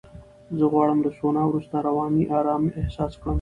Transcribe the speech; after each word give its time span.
زه 0.57 0.65
غواړم 0.73 0.99
له 1.05 1.09
سونا 1.19 1.41
وروسته 1.47 1.75
رواني 1.87 2.23
آرامۍ 2.39 2.71
احساس 2.81 3.13
کړم. 3.21 3.29